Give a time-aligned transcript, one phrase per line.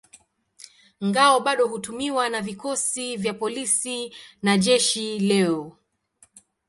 [1.05, 5.77] Ngao bado hutumiwa na vikosi vya polisi na jeshi leo.